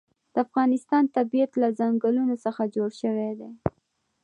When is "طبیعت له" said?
1.17-1.67